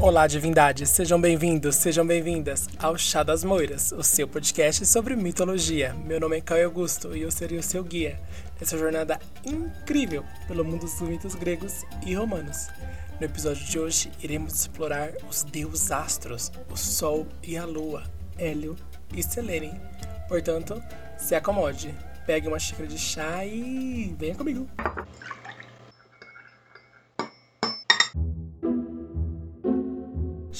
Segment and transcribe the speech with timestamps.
[0.00, 5.92] Olá, divindades, sejam bem-vindos, sejam bem-vindas ao Chá das Moiras, o seu podcast sobre mitologia.
[5.92, 8.20] Meu nome é Caio Augusto e eu serei o seu guia
[8.60, 12.68] nessa jornada incrível pelo mundo dos mitos gregos e romanos.
[13.18, 18.04] No episódio de hoje, iremos explorar os deuses astros, o Sol e a Lua,
[18.38, 18.76] Hélio
[19.12, 19.80] e Selene.
[20.28, 20.80] Portanto,
[21.18, 21.92] se acomode,
[22.24, 24.68] pegue uma xícara de chá e venha comigo.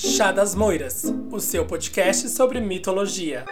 [0.00, 3.44] Chá das Moiras, o seu podcast sobre mitologia.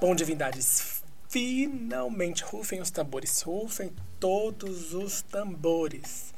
[0.00, 6.32] Bom, divindades, finalmente rufem os tambores, rufem todos os tambores.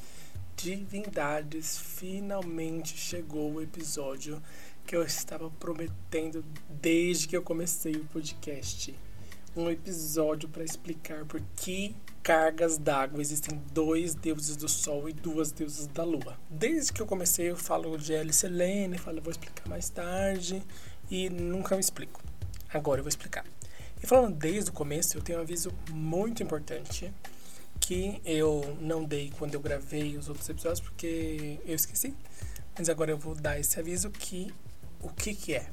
[0.56, 4.42] Divindades, finalmente chegou o episódio
[4.84, 8.92] que eu estava prometendo desde que eu comecei o podcast
[9.56, 15.50] um episódio para explicar por que cargas d'água existem dois deuses do Sol e duas
[15.50, 16.38] deusas da Lua.
[16.50, 20.62] Desde que eu comecei eu falo de Alice Helene, falo vou explicar mais tarde
[21.10, 22.22] e nunca me explico.
[22.72, 23.46] Agora eu vou explicar.
[24.02, 27.10] E falando desde o começo, eu tenho um aviso muito importante
[27.80, 32.14] que eu não dei quando eu gravei os outros episódios porque eu esqueci.
[32.78, 34.52] Mas agora eu vou dar esse aviso que
[35.00, 35.70] o que que é?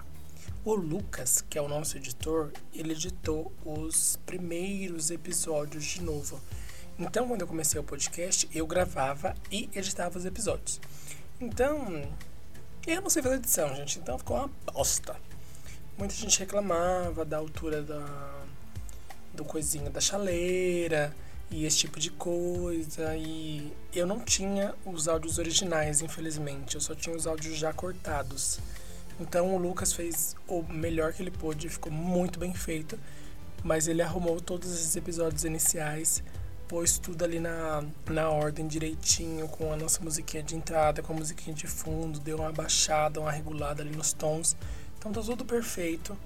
[0.66, 6.40] O Lucas, que é o nosso editor, ele editou os primeiros episódios de novo.
[6.98, 10.80] Então, quando eu comecei o podcast, eu gravava e editava os episódios.
[11.42, 12.02] Então,
[12.88, 15.18] eu não sei fazer edição, gente, então ficou uma bosta.
[15.98, 18.42] Muita gente reclamava da altura da,
[19.34, 21.14] do coisinho da chaleira
[21.52, 23.18] e esse tipo de coisa.
[23.18, 26.76] E eu não tinha os áudios originais, infelizmente.
[26.76, 28.60] Eu só tinha os áudios já cortados.
[29.20, 33.00] Então o Lucas fez o melhor que ele pôde, ficou muito bem feito,
[33.64, 36.24] mas ele arrumou todos esses episódios iniciais,
[36.68, 41.16] pôs tudo ali na, na ordem direitinho, com a nossa musiquinha de entrada, com a
[41.16, 44.56] musiquinha de fundo, deu uma baixada, uma regulada ali nos tons.
[44.98, 46.18] Então tá tudo perfeito.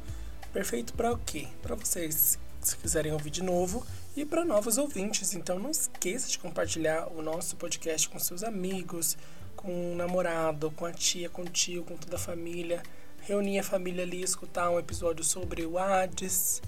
[0.53, 1.47] Perfeito para o quê?
[1.61, 5.33] Para vocês se quiserem ouvir de novo e para novos ouvintes.
[5.33, 9.17] Então não esqueça de compartilhar o nosso podcast com seus amigos,
[9.57, 12.81] com o namorado, com a tia, com o tio, com toda a família.
[13.21, 16.61] Reunir a família ali, escutar um episódio sobre o Hades,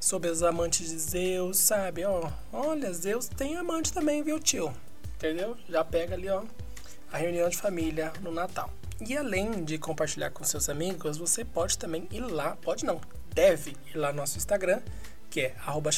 [0.00, 2.04] sobre os amantes de Zeus, sabe?
[2.04, 4.72] Ó, olha, Zeus tem amante também, viu, tio?
[5.16, 5.56] Entendeu?
[5.68, 6.42] Já pega ali, ó,
[7.12, 8.70] a reunião de família no Natal.
[9.06, 12.98] E além de compartilhar com seus amigos, você pode também ir lá, pode não,
[13.34, 14.80] deve ir lá no nosso Instagram,
[15.28, 15.90] que é arroba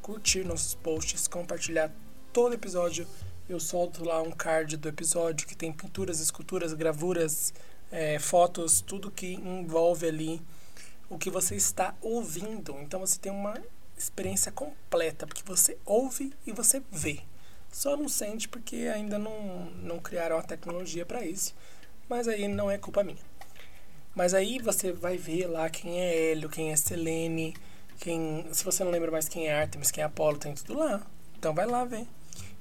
[0.00, 1.90] curtir nossos posts, compartilhar
[2.32, 3.04] todo episódio
[3.50, 7.52] eu solto lá um card do episódio que tem pinturas, esculturas, gravuras,
[7.90, 10.40] é, fotos, tudo que envolve ali
[11.08, 12.76] o que você está ouvindo.
[12.80, 13.60] Então você tem uma
[13.98, 17.20] experiência completa, porque você ouve e você vê.
[17.72, 21.52] Só não sente porque ainda não, não criaram a tecnologia para isso.
[22.08, 23.18] Mas aí não é culpa minha.
[24.14, 27.56] Mas aí você vai ver lá quem é Hélio, quem é Selene,
[27.98, 28.46] quem.
[28.52, 31.04] Se você não lembra mais quem é Artemis, quem é Apolo, tem tudo lá.
[31.36, 32.06] Então vai lá ver.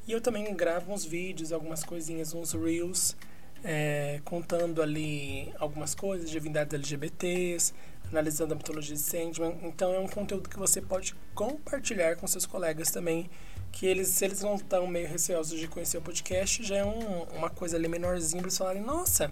[0.08, 3.16] E eu também gravo uns vídeos, algumas coisinhas, uns reels,
[3.64, 7.74] é, contando ali algumas coisas, divindades LGBTs,
[8.10, 9.58] analisando a mitologia de Sandman.
[9.64, 13.30] Então é um conteúdo que você pode compartilhar com seus colegas também,
[13.72, 17.24] que eles, se eles não estão meio receosos de conhecer o podcast, já é um,
[17.36, 19.32] uma coisa ali menorzinha para eles falarem, nossa,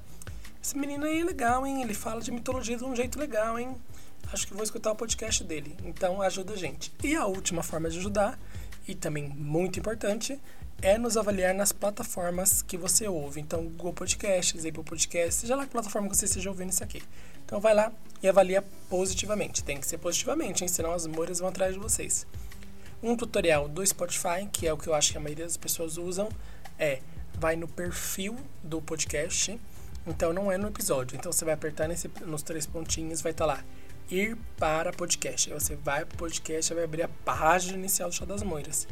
[0.61, 1.81] esse menino aí é legal, hein?
[1.81, 3.75] Ele fala de mitologia de um jeito legal, hein?
[4.31, 5.75] Acho que vou escutar o podcast dele.
[5.85, 6.91] Então ajuda a gente.
[7.03, 8.37] E a última forma de ajudar,
[8.87, 10.39] e também muito importante,
[10.81, 13.41] é nos avaliar nas plataformas que você ouve.
[13.41, 17.01] Então, Google Podcasts, Apple Podcasts, seja lá que plataforma que você esteja ouvindo isso aqui.
[17.45, 19.63] Então, vai lá e avalia positivamente.
[19.63, 20.67] Tem que ser positivamente, hein?
[20.67, 22.27] senão as moras vão atrás de vocês.
[23.01, 25.97] Um tutorial do Spotify, que é o que eu acho que a maioria das pessoas
[25.97, 26.29] usam,
[26.77, 26.99] é
[27.39, 29.59] vai no perfil do podcast.
[30.05, 31.17] Então, não é no episódio.
[31.17, 33.63] Então, você vai apertar nesse, nos três pontinhos, vai estar tá lá
[34.09, 35.51] ir para podcast.
[35.51, 38.87] Aí você vai para o podcast, vai abrir a página inicial do Chá das Moiras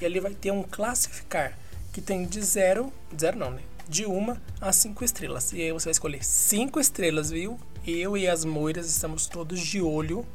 [0.00, 1.58] e ali vai ter um classificar
[1.92, 3.62] que tem de zero, zero não, né?
[3.88, 5.52] De uma a cinco estrelas.
[5.52, 7.58] E aí você vai escolher cinco estrelas, viu?
[7.86, 10.26] Eu e as moiras estamos todos de olho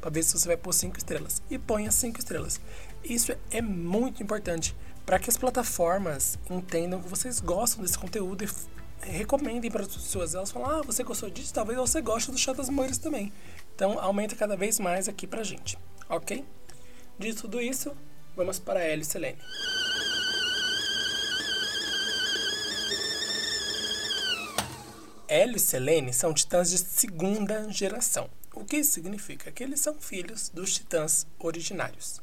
[0.00, 1.42] para ver se você vai pôr cinco estrelas.
[1.50, 2.60] E põe as cinco estrelas.
[3.04, 4.74] Isso é muito importante
[5.04, 8.48] para que as plataformas entendam que vocês gostam desse conteúdo e
[9.10, 10.34] recomendem para as pessoas.
[10.34, 11.54] Elas falam, ah, você gostou disso?
[11.54, 13.32] Talvez você goste do chá das moiras também.
[13.76, 15.78] Então aumenta cada vez mais aqui pra gente,
[16.08, 16.44] ok?
[17.16, 17.96] De tudo isso,
[18.36, 19.38] Vamos para Hélio e Selene.
[25.26, 28.28] Hélio e Selene são titãs de segunda geração.
[28.54, 29.50] O que significa?
[29.50, 32.20] Que eles são filhos dos titãs originários.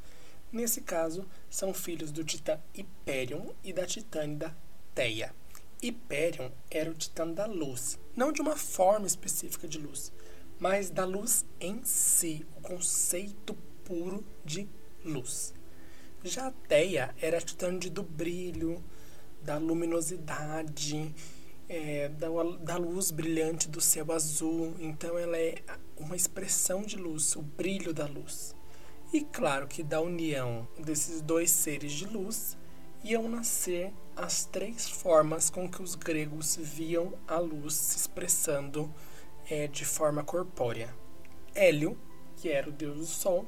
[0.51, 4.55] Nesse caso, são filhos do titã Hyperion e da titânida
[4.93, 5.33] Theia.
[5.81, 10.13] Hyperion era o titã da luz, não de uma forma específica de luz,
[10.63, 14.65] mas da luz em si, o conceito puro de
[15.03, 15.53] luz.
[16.23, 18.81] Já a Theia era a titã do brilho,
[19.41, 21.13] da luminosidade,
[21.67, 22.27] é, da,
[22.61, 24.73] da luz brilhante do céu azul.
[24.79, 25.55] Então ela é
[25.97, 28.55] uma expressão de luz, o brilho da luz.
[29.11, 32.57] E claro que da união desses dois seres de luz
[33.03, 38.89] iam nascer as três formas com que os gregos viam a luz se expressando
[39.49, 40.93] é, de forma corpórea.
[41.55, 41.97] Hélio,
[42.37, 43.45] que era o deus do sol,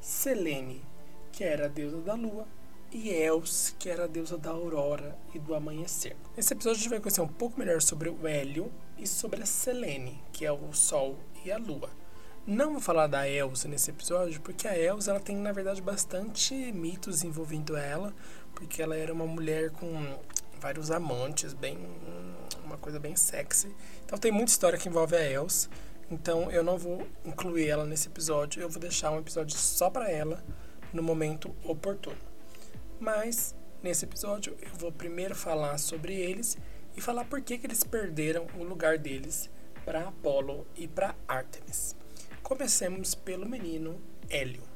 [0.00, 0.84] Selene,
[1.32, 2.46] que era a deusa da lua,
[2.92, 6.16] e Els, que era a deusa da aurora e do amanhecer.
[6.36, 9.46] Nesse episódio a gente vai conhecer um pouco melhor sobre o Hélio e sobre a
[9.46, 11.90] Selene, que é o sol e a lua.
[12.46, 16.54] Não vou falar da Elsa nesse episódio, porque a Elsa ela tem, na verdade, bastante
[16.72, 18.14] mitos envolvendo ela,
[18.54, 20.18] porque ela era uma mulher com
[20.64, 21.76] vários amantes, bem
[22.64, 23.70] uma coisa bem sexy.
[24.02, 25.68] Então tem muita história que envolve a Elsa.
[26.10, 30.10] Então eu não vou incluir ela nesse episódio, eu vou deixar um episódio só para
[30.10, 30.42] ela
[30.90, 32.16] no momento oportuno.
[32.98, 36.56] Mas nesse episódio eu vou primeiro falar sobre eles
[36.96, 39.50] e falar por que, que eles perderam o lugar deles
[39.84, 41.94] para Apolo e para Artemis.
[42.42, 44.00] Comecemos pelo menino
[44.30, 44.73] Hélio.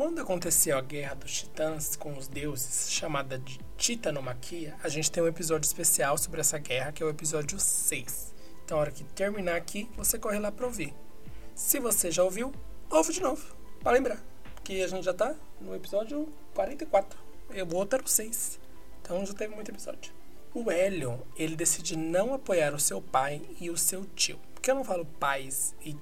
[0.00, 5.22] Quando aconteceu a Guerra dos Titãs com os deuses, chamada de Titanomaquia, a gente tem
[5.22, 8.34] um episódio especial sobre essa guerra, que é o episódio 6.
[8.64, 10.94] Então, na hora que terminar aqui, você corre lá para ouvir.
[11.54, 12.50] Se você já ouviu,
[12.88, 14.18] ouve de novo, para lembrar.
[14.64, 17.18] Que a gente já tá no episódio 44.
[17.70, 18.58] O outro era o 6.
[19.02, 20.14] Então já teve muito episódio.
[20.54, 24.40] O Hélio, ele decide não apoiar o seu pai e o seu tio.
[24.54, 25.94] Por que eu não falo pais e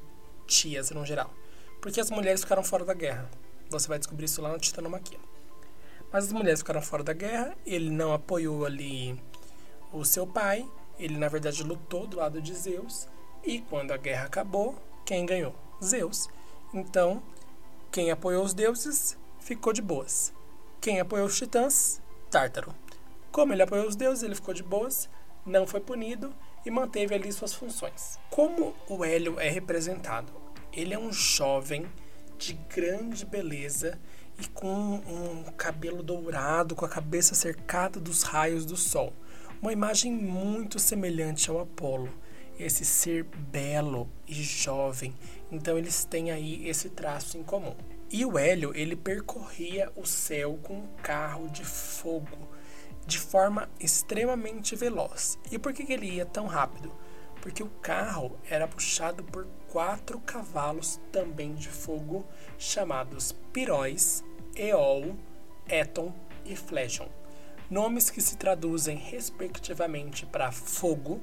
[0.46, 1.34] tias no geral?
[1.80, 3.28] Porque as mulheres ficaram fora da guerra.
[3.70, 5.18] Você vai descobrir isso lá no Titanomaquia.
[6.10, 9.20] Mas as mulheres ficaram fora da guerra, ele não apoiou ali
[9.92, 10.66] o seu pai,
[10.98, 13.06] ele na verdade lutou do lado de Zeus,
[13.44, 14.74] e quando a guerra acabou,
[15.04, 15.54] quem ganhou?
[15.82, 16.28] Zeus.
[16.72, 17.22] Então,
[17.92, 20.32] quem apoiou os deuses ficou de boas.
[20.80, 22.00] Quem apoiou os titãs?
[22.30, 22.74] Tártaro.
[23.30, 25.08] Como ele apoiou os deuses, ele ficou de boas,
[25.44, 28.18] não foi punido e manteve ali suas funções.
[28.30, 30.32] Como o Hélio é representado?
[30.72, 31.86] Ele é um jovem
[32.38, 33.98] de grande beleza
[34.40, 39.12] e com um cabelo dourado, com a cabeça cercada dos raios do sol.
[39.60, 42.08] Uma imagem muito semelhante ao Apolo,
[42.58, 45.12] esse ser belo e jovem.
[45.50, 47.74] Então eles têm aí esse traço em comum.
[48.10, 52.48] E o Hélio, ele percorria o céu com um carro de fogo
[53.04, 55.38] de forma extremamente veloz.
[55.50, 56.92] E por que, que ele ia tão rápido?
[57.40, 62.26] Porque o carro era puxado por quatro cavalos também de fogo,
[62.58, 64.24] chamados Piróis,
[64.54, 65.16] Eol,
[65.68, 66.12] Eton
[66.44, 67.08] e Flejon.
[67.70, 71.20] Nomes que se traduzem respectivamente para fogo,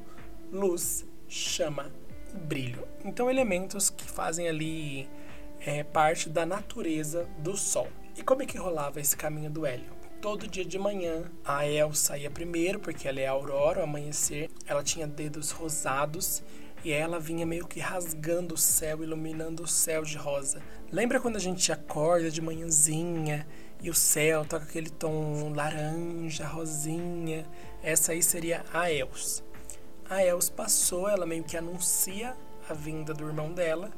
[0.52, 1.92] luz, chama
[2.34, 2.88] e brilho.
[3.04, 5.10] Então, elementos que fazem ali
[5.60, 7.88] é, parte da natureza do Sol.
[8.16, 9.96] E como é que rolava esse caminho do Hélio?
[10.22, 11.32] todo dia de manhã.
[11.44, 14.50] A El saía primeiro, porque ela é a aurora, o amanhecer.
[14.66, 16.42] Ela tinha dedos rosados
[16.86, 20.62] e ela vinha meio que rasgando o céu, iluminando o céu de rosa.
[20.92, 23.48] Lembra quando a gente acorda de manhãzinha
[23.82, 27.44] e o céu com aquele tom laranja, rosinha?
[27.82, 29.44] Essa aí seria a Els.
[30.08, 32.38] A Els passou, ela meio que anuncia
[32.70, 33.90] a vinda do irmão dela,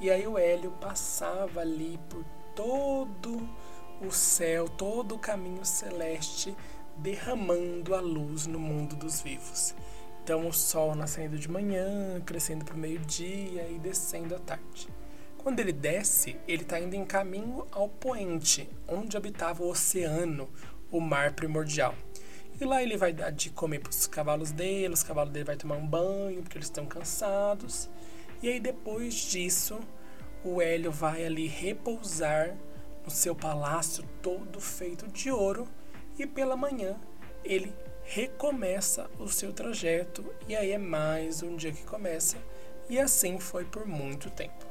[0.00, 2.24] e aí o Hélio passava ali por
[2.56, 3.46] todo
[4.00, 6.56] o céu, todo o caminho celeste
[6.96, 9.74] derramando a luz no mundo dos vivos.
[10.22, 14.88] Então o sol nascendo de manhã, crescendo para o meio-dia e descendo à tarde.
[15.38, 20.48] Quando ele desce, ele está indo em caminho ao poente, onde habitava o oceano,
[20.90, 21.94] o mar primordial.
[22.60, 25.56] E lá ele vai dar de comer para os cavalos dele, os cavalos dele vai
[25.56, 27.88] tomar um banho, porque eles estão cansados.
[28.42, 29.80] E aí depois disso,
[30.44, 32.54] o Hélio vai ali repousar
[33.02, 35.66] no seu palácio todo feito de ouro
[36.18, 36.96] e pela manhã
[37.42, 37.74] ele
[38.12, 42.36] recomeça o seu trajeto e aí é mais um dia que começa
[42.88, 44.66] e assim foi por muito tempo.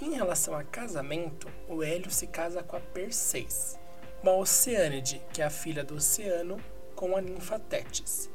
[0.00, 3.76] Em relação a casamento, o Hélio se casa com a Perseis,
[4.22, 6.60] uma Oceânide, que é a filha do Oceano,
[6.94, 8.30] com a ninfa Tétis.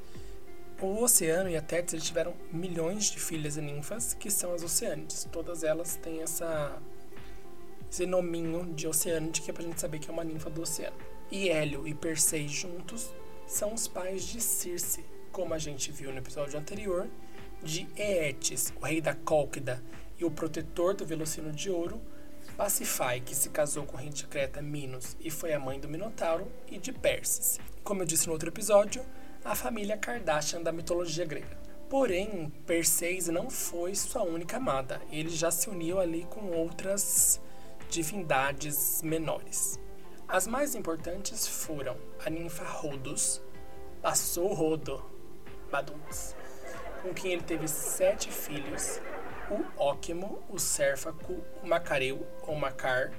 [0.82, 5.26] O Oceano e a Tétis tiveram milhões de filhas e ninfas, que são as Oceânides.
[5.32, 6.82] Todas elas têm essa
[7.90, 10.98] esse nominho de Oceânide, que é pra gente saber que é uma ninfa do oceano.
[11.32, 13.10] E Hélio e Persei juntos
[13.50, 17.08] são os pais de Circe, como a gente viu no episódio anterior,
[17.64, 19.84] de Eetes, o rei da Cólquida
[20.20, 22.00] e o protetor do Velocino de Ouro,
[22.56, 25.90] Pacifai, que se casou com o rei de Creta Minos e foi a mãe do
[25.90, 27.60] Minotauro, e de Perses.
[27.84, 29.04] Como eu disse no outro episódio,
[29.44, 31.58] a família Kardashian da mitologia grega.
[31.90, 35.02] Porém, Perseus não foi sua única amada.
[35.12, 37.42] Ele já se uniu ali com outras
[37.90, 39.80] divindades menores.
[40.32, 43.42] As mais importantes foram a ninfa Rhodos,
[44.00, 45.04] passou Rodo,
[45.72, 46.36] Baduns,
[47.02, 49.02] com quem ele teve sete filhos,
[49.50, 51.34] o Óquimo, o Cérfaco,
[51.64, 53.12] o Macareu ou Macar,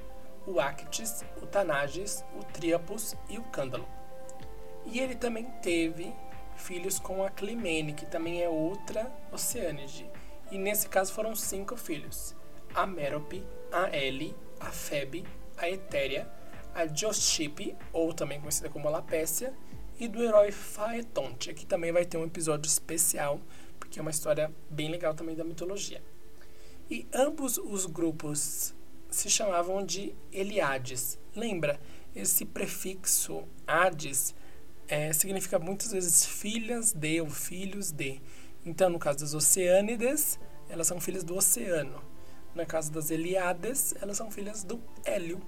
[0.46, 3.88] o Actis, o Tanages, o Tríapus e o Cândalo.
[4.86, 6.14] E ele também teve
[6.54, 10.08] filhos com a Climene, que também é outra Oceânide.
[10.48, 12.36] E nesse caso foram cinco filhos:
[12.72, 15.26] a Mérope, a Eli, a Febe,
[15.56, 16.38] a Etéria,
[16.74, 19.52] a Joshipe, ou também conhecida como Lapécia,
[19.98, 23.40] e do herói Faetonte, que também vai ter um episódio especial,
[23.78, 26.02] porque é uma história bem legal também da mitologia.
[26.90, 28.74] E ambos os grupos
[29.10, 31.18] se chamavam de Eliades.
[31.36, 31.78] Lembra?
[32.14, 34.34] Esse prefixo Hades
[34.88, 38.20] é, significa muitas vezes filhas de ou filhos de.
[38.64, 42.02] Então, no caso das Oceânides, elas são filhas do oceano.
[42.54, 45.40] No caso das Eliades, elas são filhas do Hélio.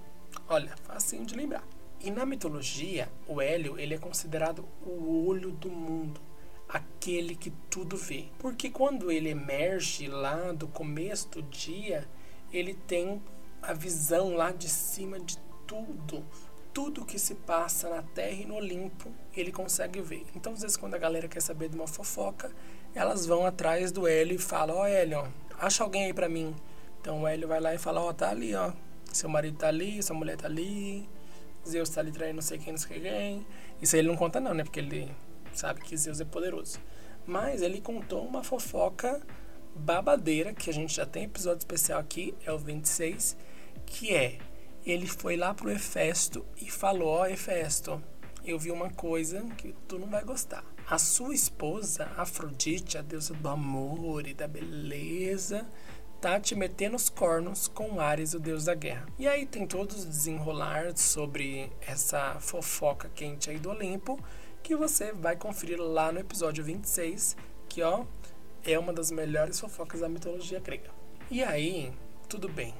[0.49, 1.65] Olha, facinho de lembrar.
[2.01, 6.21] E na mitologia, o Hélio ele é considerado o olho do mundo,
[6.69, 8.27] aquele que tudo vê.
[8.39, 12.09] Porque quando ele emerge lá do começo do dia,
[12.53, 13.23] ele tem
[13.63, 16.25] a visão lá de cima de tudo,
[16.73, 20.27] tudo que se passa na Terra e no Olimpo, ele consegue ver.
[20.35, 22.51] Então, às vezes, quando a galera quer saber de uma fofoca,
[22.95, 26.55] elas vão atrás do Hélio e falam: Ó, oh, Hélio, acha alguém aí pra mim.
[27.01, 28.73] Então, o Hélio vai lá e fala: Ó, oh, tá ali, ó.
[29.17, 31.09] Seu marido tá ali, sua mulher tá ali,
[31.69, 33.47] Zeus tá ali traindo não sei quem, não sei quem.
[33.81, 34.65] Isso aí ele não conta, não, né?
[34.65, 35.11] Porque ele
[35.53, 36.79] sabe que Zeus é poderoso.
[37.27, 39.21] Mas ele contou uma fofoca
[39.75, 43.37] babadeira, que a gente já tem episódio especial aqui, é o 26,
[43.87, 44.39] que é
[44.85, 48.03] ele foi lá pro Hefesto e falou: Ó, oh, Hefesto,
[48.45, 50.65] eu vi uma coisa que tu não vai gostar.
[50.89, 55.67] A sua esposa, Afrodite, a deusa do amor e da beleza,
[56.23, 59.07] tá te metendo os cornos com Ares, o deus da guerra.
[59.19, 64.19] E aí tem todos os desenrolar sobre essa fofoca quente aí do Olimpo,
[64.63, 67.37] que você vai conferir lá no episódio 26,
[67.69, 68.05] que ó,
[68.65, 70.91] é uma das melhores fofocas da mitologia grega.
[71.29, 71.93] E aí,
[72.29, 72.73] tudo bem.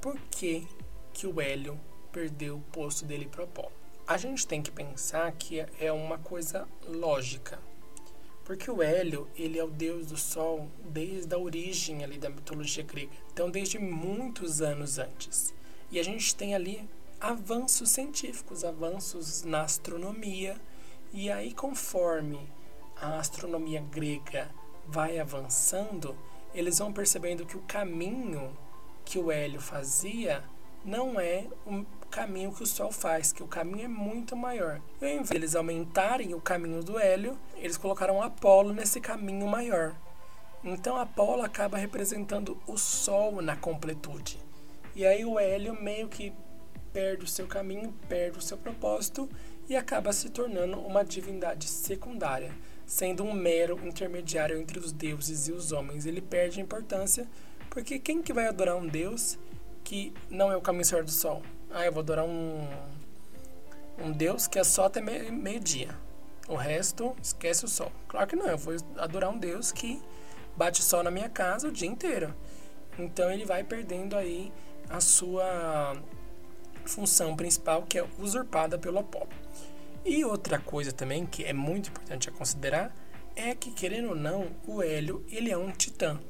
[0.00, 0.64] Por que
[1.12, 1.78] que o Hélio
[2.12, 3.72] perdeu o posto dele para Apolo.
[4.06, 7.58] A gente tem que pensar que é uma coisa lógica.
[8.44, 12.82] Porque o Hélio, ele é o deus do sol desde a origem ali da mitologia
[12.82, 13.12] grega.
[13.32, 15.54] Então, desde muitos anos antes.
[15.90, 16.88] E a gente tem ali
[17.20, 20.60] avanços científicos, avanços na astronomia.
[21.12, 22.40] E aí, conforme
[22.96, 24.50] a astronomia grega
[24.88, 26.16] vai avançando,
[26.54, 28.56] eles vão percebendo que o caminho
[29.04, 30.44] que o Hélio fazia
[30.84, 34.80] não é o caminho que o Sol faz, que o caminho é muito maior.
[35.00, 39.48] E ao invés de eles aumentarem o caminho do Hélio, eles colocaram Apolo nesse caminho
[39.48, 39.96] maior.
[40.62, 44.38] Então Apolo acaba representando o Sol na completude.
[44.94, 46.34] E aí o Hélio meio que
[46.92, 49.26] perde o seu caminho, perde o seu propósito
[49.66, 52.52] e acaba se tornando uma divindade secundária,
[52.84, 56.04] sendo um mero intermediário entre os deuses e os homens.
[56.04, 57.26] Ele perde importância
[57.70, 59.38] porque quem que vai adorar um deus
[59.82, 61.42] que não é o caminho do sol.
[61.74, 62.68] Ah, eu vou adorar um,
[63.98, 65.96] um Deus que é só até meio-dia.
[66.46, 67.90] O resto, esquece o sol.
[68.08, 70.02] Claro que não, eu vou adorar um Deus que
[70.54, 72.34] bate sol na minha casa o dia inteiro.
[72.98, 74.52] Então ele vai perdendo aí
[74.90, 75.96] a sua
[76.84, 79.30] função principal, que é usurpada pelo Apolo.
[80.04, 82.94] E outra coisa também que é muito importante a considerar
[83.34, 86.20] é que, querendo ou não, o Hélio ele é um titã.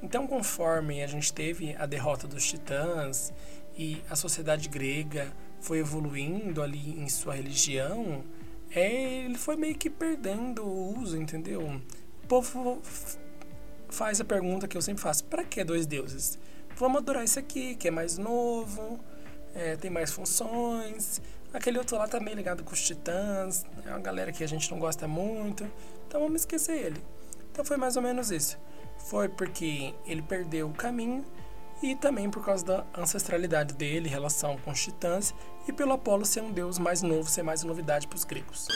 [0.00, 3.32] Então, conforme a gente teve a derrota dos titãs
[3.76, 8.24] e a sociedade grega foi evoluindo ali em sua religião,
[8.70, 11.62] é, ele foi meio que perdendo o uso, entendeu?
[12.22, 12.80] O povo
[13.88, 16.38] faz a pergunta que eu sempre faço: para que dois deuses?
[16.76, 19.00] Vamos adorar esse aqui, que é mais novo,
[19.54, 21.22] é, tem mais funções.
[21.52, 24.70] Aquele outro lá tá meio ligado com os titãs, é uma galera que a gente
[24.70, 25.64] não gosta muito,
[26.06, 27.02] então vamos esquecer ele.
[27.50, 28.58] Então foi mais ou menos isso
[29.06, 31.24] foi porque ele perdeu o caminho
[31.82, 35.34] e também por causa da ancestralidade dele, relação com os titãs
[35.68, 38.68] e pelo Apolo ser um deus mais novo, ser mais novidade para os gregos.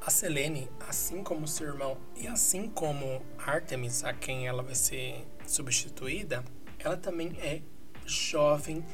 [0.00, 5.26] A Selene, assim como seu irmão e assim como Artemis, a quem ela vai ser
[5.44, 6.44] substituída,
[6.78, 7.60] ela também é
[8.04, 8.84] jovem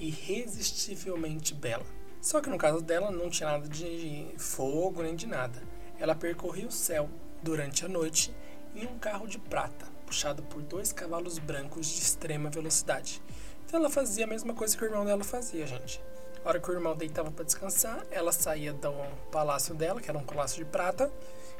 [0.00, 1.84] e irresistivelmente bela.
[2.22, 5.62] Só que no caso dela não tinha nada de fogo nem de nada.
[5.98, 7.10] Ela percorria o céu
[7.42, 8.34] durante a noite
[8.74, 13.22] em um carro de prata, puxado por dois cavalos brancos de extrema velocidade.
[13.66, 16.02] Então ela fazia a mesma coisa que o irmão dela fazia, gente.
[16.44, 18.92] A hora que o irmão deitava para descansar, ela saía do
[19.30, 21.10] palácio dela, que era um palácio de prata,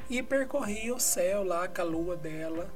[0.09, 2.69] e percorria o céu lá com a lua dela,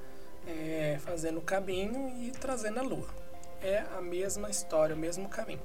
[0.47, 3.07] é, fazendo o caminho e trazendo a lua.
[3.61, 5.61] É a mesma história, o mesmo caminho.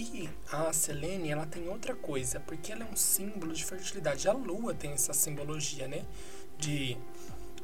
[0.00, 4.28] E a Selene, ela tem outra coisa, porque ela é um símbolo de fertilidade.
[4.28, 6.04] A lua tem essa simbologia, né?
[6.56, 6.96] De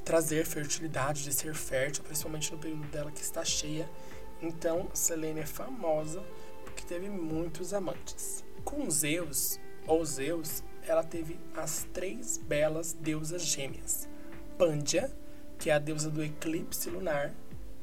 [0.04, 3.88] trazer fertilidade, de ser fértil, principalmente no período dela que está cheia.
[4.42, 6.24] Então, Selene é famosa
[6.64, 8.42] porque teve muitos amantes.
[8.64, 14.08] Com Zeus, ou Zeus, ela teve as três belas deusas gêmeas:
[14.58, 15.08] Pândia,
[15.56, 17.32] que é a deusa do eclipse lunar,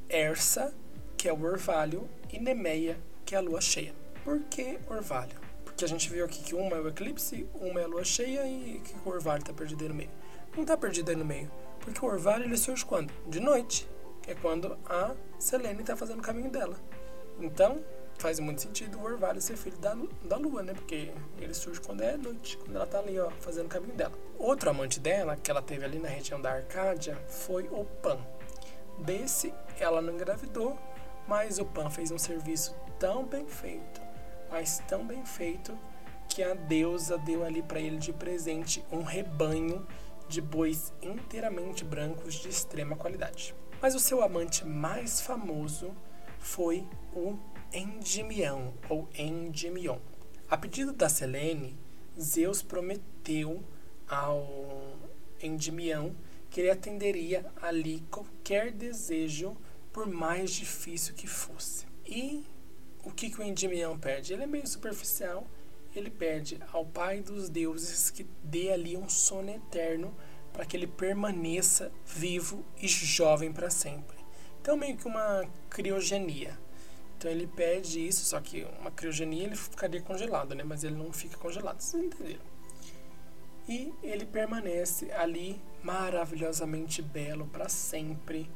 [0.09, 0.73] Ersa,
[1.15, 4.00] que é o orvalho, e Nemeia, que é a lua cheia.
[4.23, 5.35] Por que orvalho?
[5.63, 8.45] Porque a gente viu aqui que uma é o eclipse, uma é a lua cheia
[8.45, 10.11] e que o orvalho está perdido aí no meio.
[10.55, 11.49] Não está perdido aí no meio,
[11.79, 13.11] porque o orvalho ele surge quando?
[13.27, 13.89] De noite,
[14.27, 16.75] é quando a Selene está fazendo o caminho dela.
[17.39, 17.83] Então,
[18.19, 20.73] faz muito sentido o orvalho ser filho da, da lua, né?
[20.73, 24.13] Porque ele surge quando é noite, quando ela está ali, ó, fazendo o caminho dela.
[24.37, 28.19] Outro amante dela, que ela teve ali na região da Arcádia, foi o Pan.
[28.99, 30.77] Desse, ela não engravidou,
[31.27, 34.10] mas o Pan fez um serviço tão bem feito
[34.51, 35.77] mas tão bem feito
[36.27, 39.87] que a deusa deu ali para ele de presente um rebanho
[40.27, 43.55] de bois inteiramente brancos de extrema qualidade.
[43.81, 45.91] Mas o seu amante mais famoso
[46.39, 47.37] foi o
[47.73, 49.99] Endimião ou Endimion.
[50.49, 51.77] A pedido da Selene,
[52.19, 53.63] Zeus prometeu
[54.07, 54.97] ao
[55.41, 56.15] Endimião
[56.49, 59.55] que ele atenderia ali qualquer desejo,
[59.93, 61.85] por mais difícil que fosse.
[62.05, 62.45] E
[63.03, 64.33] o que, que o Endymion pede?
[64.33, 65.47] Ele é meio superficial.
[65.95, 70.15] Ele pede ao Pai dos deuses que dê ali um sono eterno
[70.53, 74.17] para que ele permaneça vivo e jovem para sempre.
[74.61, 76.57] Então, meio que uma criogenia.
[77.17, 80.63] Então, ele pede isso, só que uma criogenia ele ficaria congelado, né?
[80.63, 82.51] Mas ele não fica congelado, vocês entenderam?
[83.67, 88.49] E ele permanece ali maravilhosamente belo para sempre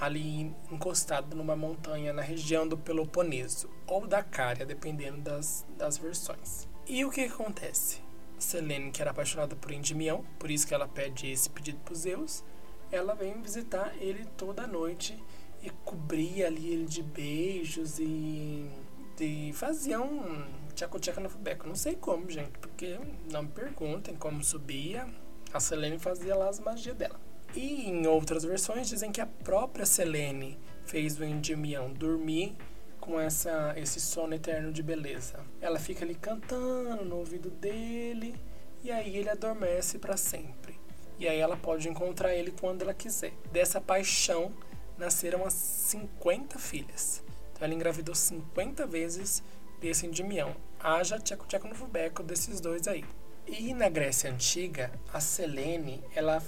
[0.00, 6.68] ali encostado numa montanha na região do Peloponeso ou da Cária, dependendo das, das versões.
[6.86, 8.00] E o que, que acontece?
[8.38, 12.44] Selene, que era apaixonada por Endymion, por isso que ela pede esse pedido para Zeus,
[12.90, 15.22] ela vem visitar ele toda noite
[15.62, 18.70] e cobria ali ele de beijos e,
[19.18, 21.66] e fazia um tchaco-tchaco no fubeco.
[21.66, 22.98] Não sei como, gente, porque
[23.30, 25.06] não me perguntem como subia.
[25.52, 27.27] A Selene fazia lá as magias dela.
[27.58, 32.56] E em outras versões dizem que a própria Selene fez o Endymion dormir
[33.00, 35.40] com essa, esse sono eterno de beleza.
[35.60, 38.40] Ela fica ali cantando no ouvido dele
[38.80, 40.78] e aí ele adormece para sempre.
[41.18, 43.32] E aí ela pode encontrar ele quando ela quiser.
[43.50, 44.52] Dessa paixão
[44.96, 47.24] nasceram as 50 filhas.
[47.50, 49.42] Então ela engravidou 50 vezes
[49.80, 50.52] desse Endymion.
[50.78, 53.04] Haja tcheco-tcheco no fubeco desses dois aí.
[53.48, 56.40] E na Grécia Antiga, a Selene, ela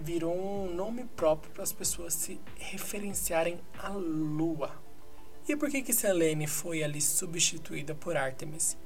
[0.00, 4.70] virou um nome próprio para as pessoas se referenciarem à lua.
[5.48, 8.76] E por que que Selene foi ali substituída por Artemis?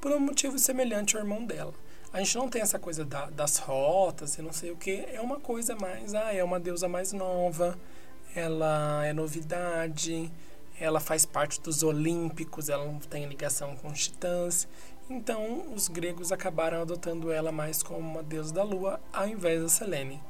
[0.00, 1.74] Por um motivo semelhante ao irmão dela.
[2.12, 5.04] A gente não tem essa coisa da, das rotas e não sei o que.
[5.12, 7.78] É uma coisa mais, ah, é uma deusa mais nova,
[8.34, 10.32] ela é novidade,
[10.80, 14.66] ela faz parte dos Olímpicos, ela não tem ligação com os titãs.
[15.10, 19.68] Então, os gregos acabaram adotando ela mais como uma deusa da lua, ao invés da
[19.68, 20.20] Selene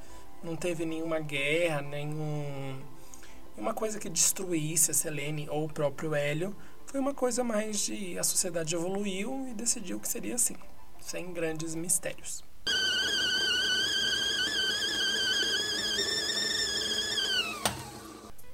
[0.43, 2.81] não teve nenhuma guerra, nenhum
[3.57, 6.57] uma coisa que destruísse a Selene ou o próprio Hélio.
[6.87, 10.55] Foi uma coisa mais de a sociedade evoluiu e decidiu que seria assim,
[11.01, 12.43] sem grandes mistérios.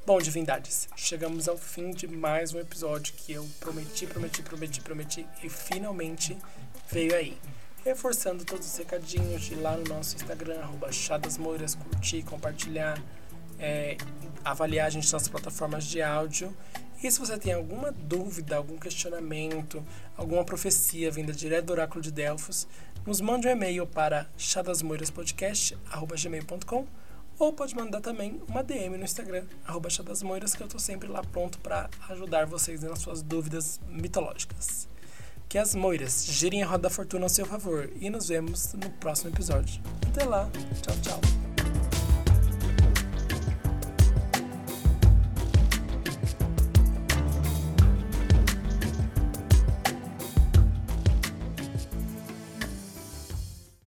[0.07, 5.27] Bom, divindades, chegamos ao fim de mais um episódio que eu prometi, prometi, prometi, prometi
[5.43, 6.37] e finalmente
[6.91, 7.39] veio aí
[7.85, 12.99] reforçando todos os recadinhos de lá no nosso Instagram, arroba Chadasmoiras, curtir, compartilhar,
[13.59, 13.99] é,
[14.43, 16.57] avaliar a gente nas plataformas de áudio.
[17.03, 19.85] E se você tem alguma dúvida, algum questionamento,
[20.17, 22.67] alguma profecia vinda direto do Oráculo de Delfos,
[23.05, 26.87] nos mande um e-mail para chadasmoiraspodcast.gmail.com
[27.39, 31.23] ou pode mandar também uma DM no Instagram, arroba chadasmoiras, que eu estou sempre lá
[31.23, 34.89] pronto para ajudar vocês nas suas dúvidas mitológicas
[35.55, 38.91] que as moiras girem a roda da fortuna ao seu favor e nos vemos no
[38.91, 39.81] próximo episódio.
[40.09, 40.51] Até lá,
[40.83, 41.54] tchau, tchau.